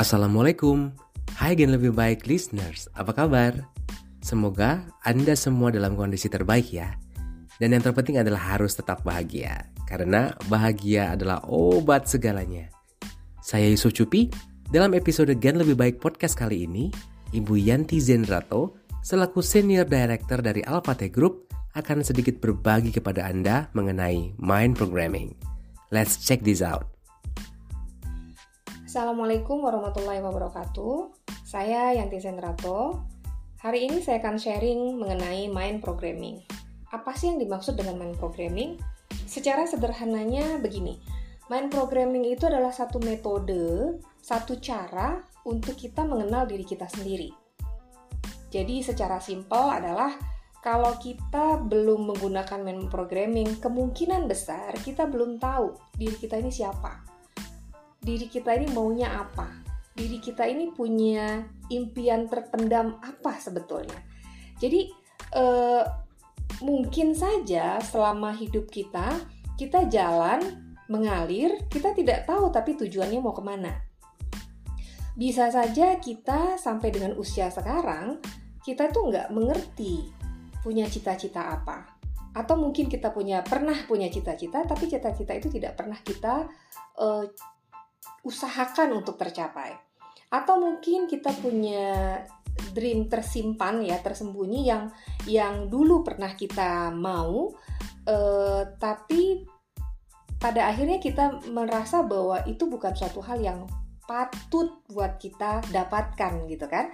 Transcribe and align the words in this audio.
Assalamualaikum, 0.00 0.96
hai 1.36 1.52
Gen 1.52 1.76
Lebih 1.76 1.92
Baik 1.92 2.24
listeners, 2.24 2.88
apa 2.96 3.12
kabar? 3.12 3.52
Semoga 4.24 4.88
Anda 5.04 5.36
semua 5.36 5.68
dalam 5.68 5.92
kondisi 5.92 6.24
terbaik 6.24 6.72
ya. 6.72 6.96
Dan 7.60 7.76
yang 7.76 7.84
terpenting 7.84 8.16
adalah 8.16 8.56
harus 8.56 8.72
tetap 8.72 9.04
bahagia, 9.04 9.68
karena 9.84 10.32
bahagia 10.48 11.12
adalah 11.12 11.44
obat 11.44 12.08
segalanya. 12.08 12.72
Saya 13.44 13.68
Yusuf 13.68 13.92
Cupi, 13.92 14.32
dalam 14.72 14.96
episode 14.96 15.36
Gen 15.36 15.60
Lebih 15.60 15.76
Baik 15.76 15.96
podcast 16.00 16.32
kali 16.32 16.64
ini, 16.64 16.88
Ibu 17.36 17.60
Yanti 17.60 18.00
Zenrato, 18.00 18.80
selaku 19.04 19.44
Senior 19.44 19.84
Director 19.84 20.40
dari 20.40 20.64
Alpate 20.64 21.12
Group, 21.12 21.52
akan 21.76 22.00
sedikit 22.00 22.40
berbagi 22.40 22.88
kepada 22.88 23.28
Anda 23.28 23.68
mengenai 23.76 24.32
mind 24.40 24.80
programming. 24.80 25.36
Let's 25.92 26.16
check 26.24 26.40
this 26.40 26.64
out. 26.64 26.88
Assalamualaikum 28.90 29.62
warahmatullahi 29.62 30.18
wabarakatuh. 30.18 31.14
Saya 31.46 31.94
Yanti 31.94 32.18
Zenrato. 32.18 33.06
Hari 33.62 33.86
ini 33.86 34.02
saya 34.02 34.18
akan 34.18 34.34
sharing 34.34 34.98
mengenai 34.98 35.46
mind 35.46 35.78
programming. 35.78 36.42
Apa 36.90 37.14
sih 37.14 37.30
yang 37.30 37.38
dimaksud 37.38 37.78
dengan 37.78 38.02
mind 38.02 38.18
programming? 38.18 38.82
Secara 39.30 39.62
sederhananya 39.70 40.58
begini. 40.58 40.98
Mind 41.46 41.70
programming 41.70 42.34
itu 42.34 42.50
adalah 42.50 42.74
satu 42.74 42.98
metode, 43.06 43.94
satu 44.18 44.58
cara 44.58 45.22
untuk 45.46 45.78
kita 45.78 46.02
mengenal 46.02 46.50
diri 46.50 46.66
kita 46.66 46.90
sendiri. 46.90 47.30
Jadi 48.50 48.82
secara 48.82 49.22
simpel 49.22 49.70
adalah 49.70 50.18
kalau 50.66 50.98
kita 50.98 51.62
belum 51.62 52.10
menggunakan 52.10 52.58
mind 52.58 52.90
programming, 52.90 53.54
kemungkinan 53.62 54.26
besar 54.26 54.74
kita 54.82 55.06
belum 55.06 55.38
tahu 55.38 55.78
diri 55.94 56.18
kita 56.18 56.42
ini 56.42 56.50
siapa 56.50 57.09
diri 58.00 58.26
kita 58.26 58.56
ini 58.56 58.72
maunya 58.72 59.12
apa? 59.20 59.48
Diri 59.92 60.16
kita 60.18 60.48
ini 60.48 60.72
punya 60.72 61.44
impian 61.68 62.26
terpendam 62.26 62.96
apa 63.04 63.36
sebetulnya? 63.36 64.00
Jadi 64.56 64.88
eh, 65.36 65.84
mungkin 66.64 67.12
saja 67.16 67.80
selama 67.80 68.32
hidup 68.36 68.68
kita 68.68 69.20
kita 69.56 69.88
jalan 69.92 70.40
mengalir 70.88 71.54
kita 71.68 71.92
tidak 71.92 72.24
tahu 72.24 72.48
tapi 72.48 72.74
tujuannya 72.80 73.20
mau 73.20 73.36
ke 73.36 73.44
mana. 73.44 73.72
Bisa 75.14 75.52
saja 75.52 76.00
kita 76.00 76.56
sampai 76.56 76.88
dengan 76.88 77.12
usia 77.20 77.52
sekarang 77.52 78.18
kita 78.64 78.88
tuh 78.88 79.12
nggak 79.12 79.28
mengerti 79.32 80.08
punya 80.64 80.88
cita-cita 80.88 81.60
apa. 81.60 82.00
Atau 82.32 82.56
mungkin 82.56 82.86
kita 82.88 83.10
punya 83.12 83.44
pernah 83.44 83.76
punya 83.84 84.08
cita-cita 84.08 84.64
tapi 84.64 84.88
cita-cita 84.88 85.36
itu 85.36 85.52
tidak 85.52 85.76
pernah 85.76 85.98
kita 86.00 86.48
uh, 86.96 87.24
usahakan 88.24 89.00
untuk 89.00 89.16
tercapai. 89.16 89.76
Atau 90.30 90.62
mungkin 90.62 91.10
kita 91.10 91.34
punya 91.42 92.22
dream 92.70 93.10
tersimpan 93.10 93.82
ya, 93.82 93.98
tersembunyi 93.98 94.60
yang 94.66 94.92
yang 95.26 95.66
dulu 95.66 96.06
pernah 96.06 96.32
kita 96.34 96.92
mau 96.94 97.50
eh, 98.06 98.62
tapi 98.78 99.44
pada 100.40 100.72
akhirnya 100.72 100.96
kita 100.96 101.52
merasa 101.52 102.00
bahwa 102.00 102.40
itu 102.48 102.64
bukan 102.64 102.96
suatu 102.96 103.20
hal 103.20 103.44
yang 103.44 103.68
patut 104.08 104.80
buat 104.88 105.20
kita 105.20 105.60
dapatkan 105.68 106.48
gitu 106.48 106.66
kan 106.66 106.88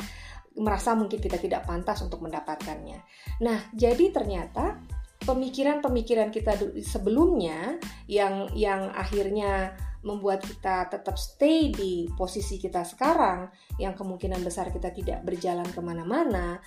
merasa 0.56 0.96
mungkin 0.96 1.20
kita 1.20 1.36
tidak 1.36 1.68
pantas 1.68 2.00
untuk 2.00 2.24
mendapatkannya. 2.24 3.00
Nah, 3.44 3.58
jadi 3.76 4.08
ternyata 4.08 4.80
pemikiran-pemikiran 5.24 6.32
kita 6.32 6.56
sebelumnya 6.80 7.76
yang 8.08 8.48
yang 8.56 8.88
akhirnya 8.92 9.76
membuat 10.06 10.46
kita 10.46 10.86
tetap 10.86 11.18
stay 11.18 11.74
di 11.74 12.06
posisi 12.14 12.62
kita 12.62 12.86
sekarang, 12.86 13.50
yang 13.82 13.98
kemungkinan 13.98 14.38
besar 14.46 14.70
kita 14.70 14.94
tidak 14.94 15.26
berjalan 15.26 15.66
ke 15.66 15.82
mana-mana, 15.82 16.62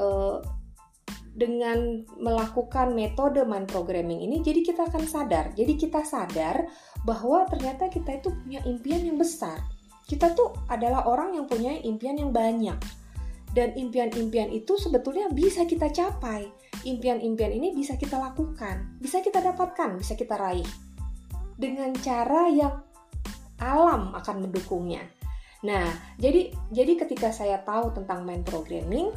uh, 0.00 0.40
dengan 1.38 2.02
melakukan 2.18 2.96
metode 2.96 3.44
mind 3.46 3.70
programming 3.70 4.24
ini, 4.24 4.42
jadi 4.42 4.64
kita 4.64 4.90
akan 4.90 5.04
sadar. 5.06 5.54
Jadi 5.54 5.78
kita 5.78 6.02
sadar 6.02 6.66
bahwa 7.06 7.46
ternyata 7.46 7.86
kita 7.86 8.18
itu 8.18 8.34
punya 8.42 8.58
impian 8.66 9.06
yang 9.06 9.20
besar. 9.20 9.62
Kita 10.08 10.34
tuh 10.34 10.56
adalah 10.66 11.06
orang 11.06 11.38
yang 11.38 11.46
punya 11.46 11.78
impian 11.84 12.18
yang 12.18 12.34
banyak. 12.34 12.74
Dan 13.54 13.76
impian-impian 13.78 14.50
itu 14.50 14.76
sebetulnya 14.80 15.30
bisa 15.30 15.62
kita 15.62 15.92
capai. 15.94 16.50
Impian-impian 16.82 17.54
ini 17.54 17.70
bisa 17.70 17.94
kita 17.94 18.18
lakukan, 18.18 18.98
bisa 18.98 19.22
kita 19.22 19.38
dapatkan, 19.38 19.94
bisa 19.94 20.18
kita 20.18 20.34
raih 20.34 20.66
dengan 21.58 21.90
cara 21.98 22.46
yang 22.48 22.87
alam 23.58 24.14
akan 24.14 24.48
mendukungnya. 24.48 25.02
Nah, 25.66 25.90
jadi 26.18 26.54
jadi 26.70 26.92
ketika 26.94 27.34
saya 27.34 27.58
tahu 27.66 27.90
tentang 27.90 28.22
mind 28.22 28.46
programming, 28.46 29.10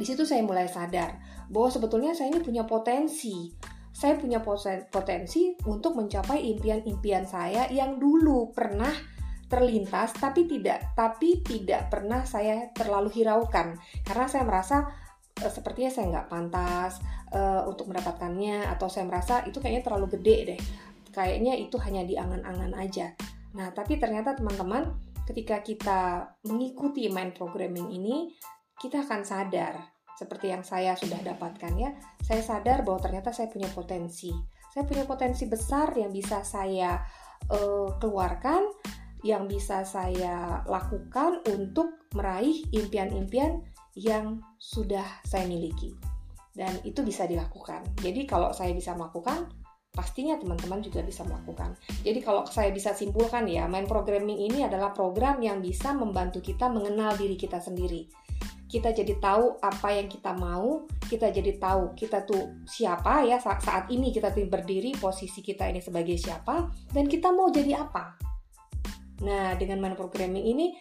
di 0.00 0.04
situ 0.04 0.24
saya 0.24 0.40
mulai 0.40 0.68
sadar 0.68 1.20
bahwa 1.52 1.68
sebetulnya 1.68 2.16
saya 2.16 2.32
ini 2.32 2.40
punya 2.40 2.64
potensi. 2.64 3.52
Saya 3.92 4.16
punya 4.16 4.40
potensi 4.88 5.52
untuk 5.68 5.94
mencapai 6.00 6.40
impian-impian 6.56 7.28
saya 7.28 7.68
yang 7.68 8.00
dulu 8.00 8.50
pernah 8.50 8.90
terlintas 9.52 10.16
tapi 10.16 10.48
tidak 10.48 10.96
tapi 10.96 11.44
tidak 11.44 11.92
pernah 11.92 12.24
saya 12.24 12.72
terlalu 12.72 13.12
hiraukan 13.12 13.76
karena 14.00 14.24
saya 14.24 14.48
merasa 14.48 14.88
e, 15.36 15.44
sepertinya 15.44 15.92
saya 15.92 16.08
nggak 16.08 16.28
pantas 16.32 17.04
e, 17.28 17.40
untuk 17.68 17.92
mendapatkannya 17.92 18.64
atau 18.72 18.88
saya 18.88 19.04
merasa 19.04 19.44
itu 19.44 19.60
kayaknya 19.60 19.84
terlalu 19.84 20.16
gede 20.16 20.36
deh 20.48 20.60
kayaknya 21.12 21.60
itu 21.60 21.76
hanya 21.84 22.02
di 22.02 22.16
angan-angan 22.16 22.72
aja. 22.80 23.12
Nah, 23.52 23.68
tapi 23.72 24.00
ternyata 24.00 24.32
teman-teman, 24.32 24.96
ketika 25.28 25.60
kita 25.60 26.00
mengikuti 26.48 27.08
mind 27.12 27.36
programming 27.36 27.92
ini, 27.92 28.32
kita 28.80 29.04
akan 29.04 29.22
sadar 29.22 29.78
seperti 30.16 30.52
yang 30.52 30.62
saya 30.62 30.96
sudah 30.96 31.20
dapatkan 31.20 31.72
ya. 31.76 31.90
Saya 32.22 32.42
sadar 32.44 32.84
bahwa 32.86 33.00
ternyata 33.02 33.34
saya 33.34 33.50
punya 33.50 33.68
potensi. 33.72 34.32
Saya 34.72 34.88
punya 34.88 35.04
potensi 35.04 35.44
besar 35.44 35.92
yang 35.98 36.08
bisa 36.14 36.40
saya 36.46 36.96
uh, 37.52 37.88
keluarkan, 38.00 38.72
yang 39.22 39.44
bisa 39.46 39.84
saya 39.84 40.64
lakukan 40.64 41.44
untuk 41.52 42.08
meraih 42.16 42.64
impian-impian 42.72 43.60
yang 43.94 44.40
sudah 44.56 45.04
saya 45.28 45.44
miliki. 45.44 45.92
Dan 46.52 46.80
itu 46.84 47.04
bisa 47.04 47.28
dilakukan. 47.28 47.84
Jadi 48.00 48.24
kalau 48.28 48.52
saya 48.52 48.72
bisa 48.72 48.92
melakukan, 48.96 49.48
pastinya 49.92 50.40
teman-teman 50.40 50.80
juga 50.80 51.04
bisa 51.04 51.20
melakukan. 51.22 51.76
Jadi 52.00 52.24
kalau 52.24 52.48
saya 52.48 52.72
bisa 52.72 52.96
simpulkan 52.96 53.44
ya, 53.44 53.68
main 53.68 53.84
programming 53.84 54.40
ini 54.48 54.64
adalah 54.64 54.90
program 54.96 55.38
yang 55.44 55.60
bisa 55.60 55.92
membantu 55.92 56.40
kita 56.40 56.72
mengenal 56.72 57.12
diri 57.20 57.36
kita 57.36 57.60
sendiri. 57.60 58.08
Kita 58.72 58.88
jadi 58.88 59.20
tahu 59.20 59.60
apa 59.60 59.92
yang 59.92 60.08
kita 60.08 60.32
mau, 60.32 60.88
kita 61.04 61.28
jadi 61.28 61.60
tahu 61.60 61.92
kita 61.92 62.24
tuh 62.24 62.64
siapa 62.64 63.20
ya 63.28 63.36
saat, 63.36 63.92
ini 63.92 64.08
kita 64.08 64.32
tuh 64.32 64.48
berdiri 64.48 64.96
posisi 64.96 65.44
kita 65.44 65.68
ini 65.68 65.84
sebagai 65.84 66.16
siapa 66.16 66.72
dan 66.88 67.04
kita 67.04 67.28
mau 67.28 67.52
jadi 67.52 67.84
apa. 67.84 68.16
Nah, 69.28 69.52
dengan 69.60 69.76
main 69.76 69.92
programming 69.92 70.56
ini 70.56 70.72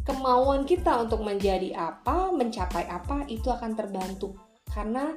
kemauan 0.00 0.64
kita 0.64 0.96
untuk 0.96 1.20
menjadi 1.20 1.76
apa, 1.76 2.32
mencapai 2.32 2.88
apa 2.88 3.28
itu 3.28 3.52
akan 3.52 3.76
terbantu 3.76 4.32
karena 4.72 5.12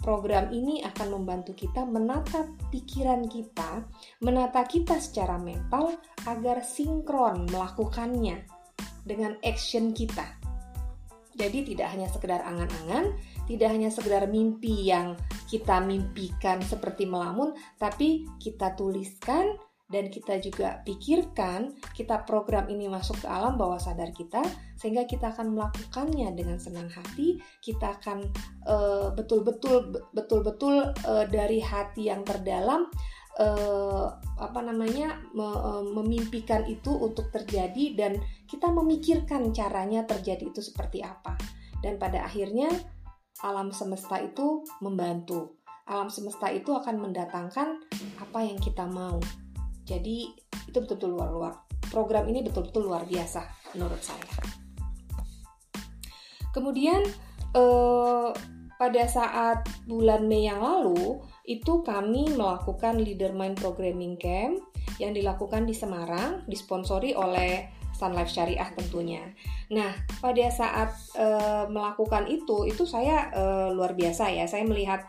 Program 0.00 0.48
ini 0.48 0.80
akan 0.80 1.20
membantu 1.20 1.52
kita 1.52 1.84
menata 1.84 2.48
pikiran 2.72 3.28
kita, 3.28 3.84
menata 4.24 4.64
kita 4.64 4.96
secara 4.96 5.36
mental 5.36 6.00
agar 6.24 6.64
sinkron 6.64 7.44
melakukannya 7.52 8.40
dengan 9.04 9.36
action 9.44 9.92
kita. 9.92 10.40
Jadi 11.36 11.72
tidak 11.72 11.88
hanya 11.92 12.08
sekedar 12.08 12.40
angan-angan, 12.44 13.16
tidak 13.48 13.68
hanya 13.72 13.88
sekedar 13.88 14.28
mimpi 14.28 14.88
yang 14.88 15.16
kita 15.48 15.80
mimpikan 15.80 16.60
seperti 16.60 17.08
melamun, 17.08 17.56
tapi 17.80 18.28
kita 18.40 18.76
tuliskan 18.76 19.56
dan 19.90 20.06
kita 20.06 20.38
juga 20.38 20.78
pikirkan, 20.86 21.74
kita 21.98 22.22
program 22.22 22.70
ini 22.70 22.86
masuk 22.86 23.20
ke 23.20 23.28
alam 23.28 23.58
bawah 23.58 23.76
sadar 23.76 24.14
kita, 24.14 24.40
sehingga 24.78 25.04
kita 25.04 25.34
akan 25.34 25.58
melakukannya 25.58 26.30
dengan 26.32 26.62
senang 26.62 26.86
hati, 26.86 27.42
kita 27.58 27.98
akan 27.98 28.22
eh, 28.70 29.08
betul-betul 29.12 29.90
betul-betul 30.14 30.94
uh, 31.04 31.26
dari 31.26 31.58
hati 31.58 32.06
yang 32.06 32.22
terdalam 32.22 32.86
uh, 33.42 34.06
apa 34.38 34.60
namanya 34.62 35.18
me, 35.34 35.44
uh, 35.44 35.84
memimpikan 35.84 36.64
itu 36.70 36.94
untuk 36.94 37.32
terjadi 37.34 37.98
dan 37.98 38.12
kita 38.46 38.70
memikirkan 38.70 39.50
caranya 39.50 40.06
terjadi 40.06 40.50
itu 40.50 40.62
seperti 40.62 41.02
apa. 41.04 41.34
Dan 41.80 41.96
pada 41.96 42.28
akhirnya 42.28 42.68
alam 43.40 43.72
semesta 43.72 44.20
itu 44.20 44.62
membantu. 44.84 45.56
Alam 45.90 46.12
semesta 46.12 46.52
itu 46.52 46.70
akan 46.70 47.02
mendatangkan 47.02 47.68
apa 48.20 48.38
yang 48.44 48.60
kita 48.60 48.86
mau 48.86 49.18
jadi 49.90 50.18
itu 50.70 50.78
betul-betul 50.78 51.18
luar-luar. 51.18 51.54
Program 51.90 52.30
ini 52.30 52.46
betul-betul 52.46 52.86
luar 52.86 53.02
biasa 53.02 53.74
menurut 53.74 53.98
saya. 53.98 54.30
Kemudian 56.54 57.02
eh, 57.54 58.30
pada 58.78 59.04
saat 59.10 59.66
bulan 59.90 60.30
Mei 60.30 60.46
yang 60.46 60.62
lalu 60.62 61.18
itu 61.44 61.82
kami 61.82 62.30
melakukan 62.38 63.02
Leader 63.02 63.34
Mind 63.34 63.58
Programming 63.58 64.14
Camp 64.14 64.62
yang 65.02 65.12
dilakukan 65.12 65.66
di 65.66 65.74
Semarang, 65.74 66.46
disponsori 66.46 67.12
oleh 67.12 67.68
Sun 67.96 68.16
Life 68.16 68.32
Syariah 68.32 68.72
tentunya. 68.72 69.20
Nah, 69.68 69.92
pada 70.24 70.46
saat 70.48 70.96
uh, 71.20 71.68
melakukan 71.68 72.24
itu, 72.32 72.64
itu 72.64 72.88
saya 72.88 73.28
uh, 73.36 73.68
luar 73.72 73.92
biasa 73.92 74.32
ya. 74.32 74.48
Saya 74.48 74.64
melihat 74.64 75.04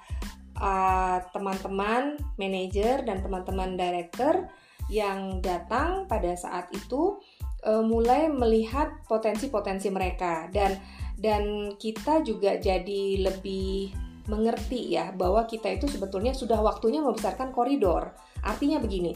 teman-teman 1.31 2.21
uh, 2.21 2.37
manajer 2.37 3.01
dan 3.01 3.23
teman-teman 3.25 3.73
director 3.79 4.45
yang 4.91 5.39
datang 5.39 6.05
pada 6.11 6.35
saat 6.35 6.67
itu 6.75 7.17
uh, 7.63 7.79
mulai 7.79 8.27
melihat 8.27 8.91
potensi-potensi 9.07 9.87
mereka 9.87 10.51
dan 10.51 10.75
dan 11.15 11.73
kita 11.79 12.19
juga 12.27 12.59
jadi 12.59 13.23
lebih 13.23 13.95
mengerti 14.27 14.93
ya 14.93 15.15
bahwa 15.15 15.47
kita 15.47 15.71
itu 15.71 15.87
sebetulnya 15.87 16.35
sudah 16.35 16.59
waktunya 16.61 16.99
membesarkan 17.01 17.55
koridor. 17.55 18.11
Artinya 18.43 18.81
begini, 18.81 19.13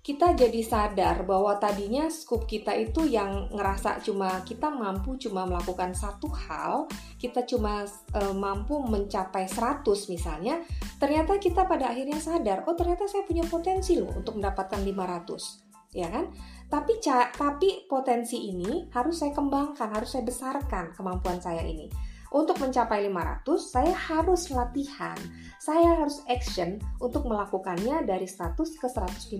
kita 0.00 0.32
jadi 0.32 0.64
sadar 0.64 1.28
bahwa 1.28 1.60
tadinya 1.60 2.08
scoop 2.08 2.48
kita 2.48 2.72
itu 2.72 3.04
yang 3.04 3.52
ngerasa 3.52 4.00
cuma 4.00 4.40
kita 4.48 4.72
mampu 4.72 5.20
cuma 5.20 5.44
melakukan 5.44 5.92
satu 5.92 6.32
hal, 6.32 6.88
kita 7.20 7.44
cuma 7.44 7.84
e, 8.16 8.22
mampu 8.32 8.80
mencapai 8.80 9.44
100 9.44 9.84
misalnya, 10.08 10.64
ternyata 10.96 11.36
kita 11.36 11.68
pada 11.68 11.92
akhirnya 11.92 12.16
sadar, 12.16 12.64
oh 12.64 12.72
ternyata 12.72 13.04
saya 13.04 13.28
punya 13.28 13.44
potensi 13.44 14.00
loh 14.00 14.08
untuk 14.16 14.40
mendapatkan 14.40 14.80
500, 14.80 15.92
ya 15.92 16.08
kan? 16.08 16.32
Tapi 16.72 16.96
tapi 17.36 17.84
potensi 17.84 18.48
ini 18.48 18.88
harus 18.96 19.20
saya 19.20 19.36
kembangkan, 19.36 19.92
harus 19.92 20.16
saya 20.16 20.24
besarkan 20.24 20.96
kemampuan 20.96 21.44
saya 21.44 21.60
ini. 21.60 21.92
Untuk 22.30 22.62
mencapai 22.62 23.10
500, 23.10 23.42
saya 23.58 23.90
harus 23.90 24.54
latihan. 24.54 25.18
Saya 25.58 25.98
harus 25.98 26.22
action 26.30 26.78
untuk 27.02 27.26
melakukannya 27.26 28.06
dari 28.06 28.30
100 28.30 28.54
ke 28.78 28.86
150. 28.86 29.34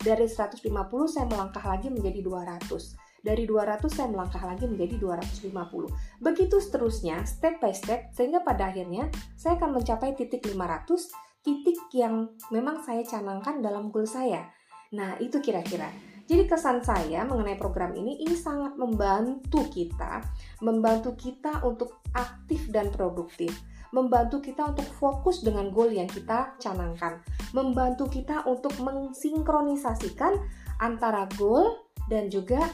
Dari 0.00 0.24
150 0.24 0.66
saya 1.06 1.28
melangkah 1.28 1.60
lagi 1.62 1.92
menjadi 1.92 2.24
200. 2.24 2.96
Dari 3.22 3.44
200 3.44 3.86
saya 3.92 4.08
melangkah 4.08 4.40
lagi 4.40 4.64
menjadi 4.66 4.98
250. 4.98 5.92
Begitu 6.18 6.56
seterusnya, 6.58 7.22
step 7.28 7.60
by 7.60 7.76
step, 7.76 8.10
sehingga 8.16 8.40
pada 8.40 8.72
akhirnya 8.72 9.12
saya 9.36 9.60
akan 9.60 9.76
mencapai 9.78 10.16
titik 10.16 10.42
500, 10.48 11.12
titik 11.44 11.78
yang 11.92 12.32
memang 12.48 12.80
saya 12.82 13.04
canangkan 13.06 13.60
dalam 13.60 13.92
goal 13.92 14.08
saya. 14.08 14.48
Nah, 14.96 15.20
itu 15.20 15.38
kira-kira. 15.38 16.11
Jadi 16.30 16.46
kesan 16.46 16.80
saya 16.86 17.26
mengenai 17.26 17.58
program 17.58 17.92
ini 17.98 18.22
ini 18.22 18.38
sangat 18.38 18.78
membantu 18.78 19.66
kita, 19.66 20.22
membantu 20.62 21.18
kita 21.18 21.60
untuk 21.66 21.98
aktif 22.14 22.70
dan 22.70 22.94
produktif, 22.94 23.50
membantu 23.90 24.38
kita 24.38 24.70
untuk 24.70 24.86
fokus 24.96 25.42
dengan 25.42 25.74
goal 25.74 25.90
yang 25.90 26.06
kita 26.06 26.54
canangkan, 26.62 27.18
membantu 27.50 28.06
kita 28.06 28.46
untuk 28.46 28.72
mensinkronisasikan 28.78 30.38
antara 30.78 31.26
goal 31.34 31.82
dan 32.06 32.30
juga 32.30 32.70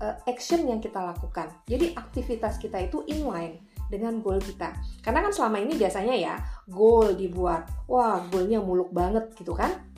uh, 0.00 0.16
action 0.24 0.64
yang 0.64 0.80
kita 0.80 0.98
lakukan. 0.98 1.52
Jadi 1.68 1.92
aktivitas 1.94 2.56
kita 2.56 2.80
itu 2.80 3.04
inline 3.12 3.60
dengan 3.92 4.24
goal 4.24 4.40
kita. 4.40 4.72
Karena 5.04 5.26
kan 5.28 5.32
selama 5.34 5.60
ini 5.60 5.76
biasanya 5.76 6.14
ya 6.16 6.34
goal 6.70 7.12
dibuat, 7.12 7.68
wah 7.90 8.24
goalnya 8.30 8.62
muluk 8.62 8.88
banget 8.94 9.30
gitu 9.36 9.52
kan 9.52 9.89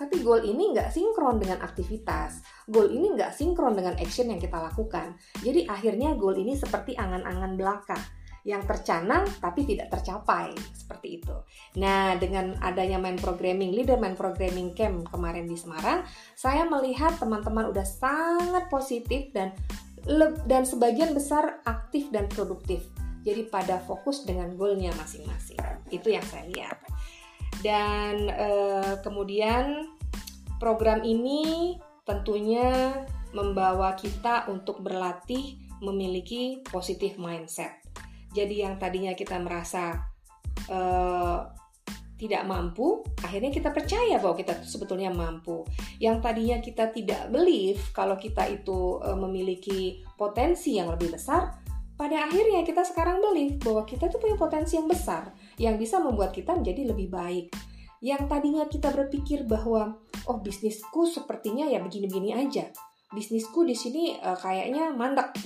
tapi 0.00 0.24
goal 0.24 0.40
ini 0.40 0.72
nggak 0.72 0.88
sinkron 0.96 1.36
dengan 1.36 1.60
aktivitas. 1.60 2.40
Goal 2.64 2.88
ini 2.88 3.12
nggak 3.12 3.36
sinkron 3.36 3.76
dengan 3.76 4.00
action 4.00 4.32
yang 4.32 4.40
kita 4.40 4.56
lakukan. 4.56 5.12
Jadi 5.44 5.68
akhirnya 5.68 6.16
goal 6.16 6.40
ini 6.40 6.56
seperti 6.56 6.96
angan-angan 6.96 7.52
belaka 7.60 8.00
yang 8.40 8.64
tercanang 8.64 9.28
tapi 9.44 9.68
tidak 9.68 9.92
tercapai 9.92 10.56
seperti 10.72 11.20
itu. 11.20 11.36
Nah, 11.76 12.16
dengan 12.16 12.56
adanya 12.64 12.96
main 12.96 13.20
programming 13.20 13.76
leader 13.76 14.00
main 14.00 14.16
programming 14.16 14.72
camp 14.72 15.12
kemarin 15.12 15.44
di 15.44 15.60
Semarang, 15.60 16.08
saya 16.32 16.64
melihat 16.64 17.20
teman-teman 17.20 17.68
udah 17.68 17.84
sangat 17.84 18.72
positif 18.72 19.28
dan 19.36 19.52
dan 20.48 20.64
sebagian 20.64 21.12
besar 21.12 21.60
aktif 21.68 22.08
dan 22.08 22.24
produktif. 22.32 22.88
Jadi 23.20 23.52
pada 23.52 23.76
fokus 23.84 24.24
dengan 24.24 24.56
goalnya 24.56 24.96
masing-masing. 24.96 25.60
Itu 25.92 26.08
yang 26.08 26.24
saya 26.24 26.48
lihat 26.48 26.80
dan 27.60 28.30
uh, 28.30 29.02
kemudian 29.02 29.90
program 30.62 31.02
ini 31.02 31.76
tentunya 32.06 32.94
membawa 33.34 33.94
kita 33.94 34.50
untuk 34.50 34.82
berlatih 34.82 35.58
memiliki 35.80 36.60
positif 36.68 37.16
mindset. 37.16 37.80
Jadi 38.30 38.62
yang 38.62 38.78
tadinya 38.78 39.16
kita 39.16 39.40
merasa 39.42 39.98
uh, 40.70 41.40
tidak 42.20 42.44
mampu, 42.44 43.00
akhirnya 43.24 43.48
kita 43.48 43.72
percaya 43.72 44.20
bahwa 44.20 44.36
kita 44.36 44.60
sebetulnya 44.60 45.08
mampu. 45.08 45.64
Yang 45.96 46.16
tadinya 46.20 46.58
kita 46.60 46.92
tidak 46.92 47.32
believe 47.32 47.80
kalau 47.96 48.20
kita 48.20 48.44
itu 48.44 49.00
uh, 49.00 49.16
memiliki 49.16 50.04
potensi 50.20 50.76
yang 50.76 50.92
lebih 50.92 51.16
besar, 51.16 51.56
pada 51.96 52.28
akhirnya 52.28 52.64
kita 52.64 52.80
sekarang 52.80 53.20
believe 53.20 53.60
bahwa 53.60 53.84
kita 53.84 54.08
itu 54.08 54.16
punya 54.16 54.36
potensi 54.36 54.76
yang 54.76 54.88
besar 54.88 55.36
yang 55.60 55.76
bisa 55.76 56.00
membuat 56.00 56.32
kita 56.32 56.56
menjadi 56.56 56.88
lebih 56.88 57.12
baik. 57.12 57.52
Yang 58.00 58.32
tadinya 58.32 58.64
kita 58.64 58.88
berpikir 58.96 59.44
bahwa 59.44 60.00
oh 60.24 60.38
bisnisku 60.40 61.04
sepertinya 61.04 61.68
ya 61.68 61.84
begini-begini 61.84 62.32
aja. 62.32 62.72
Bisnisku 63.12 63.68
di 63.68 63.76
sini 63.76 64.16
uh, 64.16 64.40
kayaknya 64.40 64.88
mandek. 64.96 65.36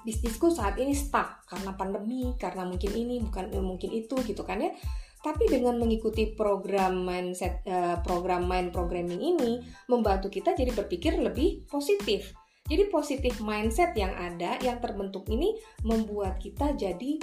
Bisnisku 0.00 0.48
saat 0.48 0.80
ini 0.80 0.96
stuck 0.96 1.44
karena 1.44 1.76
pandemi, 1.76 2.32
karena 2.40 2.64
mungkin 2.64 2.88
ini 2.96 3.20
bukan 3.20 3.52
eh, 3.52 3.60
mungkin 3.60 3.92
itu 3.92 4.16
gitu 4.24 4.40
kan 4.48 4.64
ya. 4.64 4.72
Tapi 5.20 5.52
dengan 5.52 5.76
mengikuti 5.76 6.32
program 6.32 7.04
mindset 7.04 7.60
uh, 7.68 8.00
program 8.00 8.48
mind 8.48 8.72
programming 8.72 9.20
ini 9.20 9.60
membantu 9.92 10.32
kita 10.32 10.56
jadi 10.56 10.72
berpikir 10.72 11.20
lebih 11.20 11.68
positif. 11.68 12.32
Jadi 12.64 12.88
positif 12.88 13.36
mindset 13.44 13.92
yang 13.92 14.16
ada 14.16 14.56
yang 14.64 14.80
terbentuk 14.80 15.28
ini 15.28 15.52
membuat 15.84 16.40
kita 16.40 16.72
jadi 16.72 17.20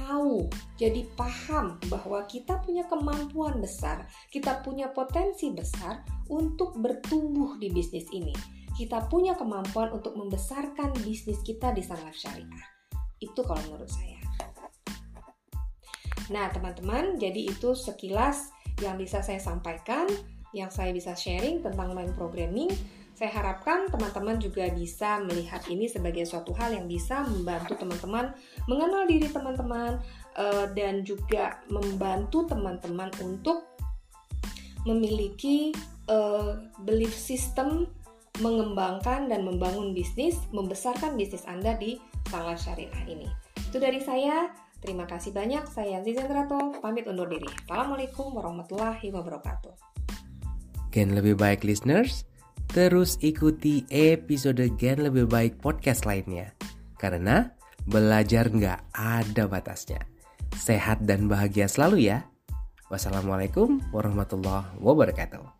tahu, 0.00 0.48
jadi 0.80 1.04
paham 1.12 1.76
bahwa 1.92 2.24
kita 2.24 2.56
punya 2.64 2.88
kemampuan 2.88 3.60
besar, 3.60 4.08
kita 4.32 4.64
punya 4.64 4.88
potensi 4.88 5.52
besar 5.52 6.00
untuk 6.32 6.72
bertumbuh 6.80 7.60
di 7.60 7.68
bisnis 7.68 8.08
ini. 8.10 8.32
Kita 8.72 9.04
punya 9.12 9.36
kemampuan 9.36 9.92
untuk 9.92 10.16
membesarkan 10.16 10.96
bisnis 11.04 11.44
kita 11.44 11.76
di 11.76 11.84
Life 11.84 12.16
Syariah. 12.16 12.66
Itu 13.20 13.44
kalau 13.44 13.60
menurut 13.68 13.92
saya. 13.92 14.16
Nah, 16.32 16.48
teman-teman, 16.48 17.20
jadi 17.20 17.50
itu 17.50 17.76
sekilas 17.76 18.54
yang 18.80 18.96
bisa 18.96 19.20
saya 19.20 19.42
sampaikan, 19.42 20.08
yang 20.56 20.70
saya 20.72 20.94
bisa 20.94 21.12
sharing 21.12 21.60
tentang 21.60 21.92
mind 21.92 22.14
programming 22.16 22.70
saya 23.20 23.36
harapkan 23.36 23.84
teman-teman 23.92 24.40
juga 24.40 24.64
bisa 24.72 25.20
melihat 25.20 25.60
ini 25.68 25.92
sebagai 25.92 26.24
suatu 26.24 26.56
hal 26.56 26.72
yang 26.72 26.88
bisa 26.88 27.20
membantu 27.28 27.76
teman-teman 27.76 28.32
mengenal 28.64 29.04
diri 29.04 29.28
teman-teman 29.28 30.00
uh, 30.40 30.64
dan 30.72 31.04
juga 31.04 31.60
membantu 31.68 32.48
teman-teman 32.48 33.12
untuk 33.20 33.76
memiliki 34.88 35.76
uh, 36.08 36.64
belief 36.88 37.12
system 37.12 37.92
mengembangkan 38.40 39.28
dan 39.28 39.44
membangun 39.44 39.92
bisnis, 39.92 40.40
membesarkan 40.56 41.12
bisnis 41.20 41.44
Anda 41.44 41.76
di 41.76 42.00
Salah 42.32 42.56
Syariah 42.56 43.04
ini. 43.04 43.28
Itu 43.68 43.76
dari 43.76 44.00
saya. 44.00 44.48
Terima 44.80 45.04
kasih 45.04 45.36
banyak. 45.36 45.68
Saya 45.68 46.00
Yanti 46.00 46.16
Zendrato, 46.16 46.72
pamit 46.80 47.04
undur 47.04 47.28
diri. 47.28 47.44
Assalamualaikum 47.68 48.32
warahmatullahi 48.32 49.12
wabarakatuh. 49.12 49.76
Gen 50.88 51.12
lebih 51.12 51.36
baik 51.36 51.68
listeners, 51.68 52.24
Terus 52.70 53.18
ikuti 53.18 53.82
episode 53.90 54.62
Gen 54.78 55.02
Lebih 55.02 55.26
Baik 55.26 55.58
podcast 55.58 56.06
lainnya. 56.06 56.54
Karena 56.94 57.50
belajar 57.82 58.46
nggak 58.46 58.94
ada 58.94 59.44
batasnya. 59.50 60.06
Sehat 60.54 61.02
dan 61.02 61.26
bahagia 61.26 61.66
selalu 61.66 62.06
ya. 62.06 62.30
Wassalamualaikum 62.86 63.82
warahmatullahi 63.90 64.70
wabarakatuh. 64.78 65.59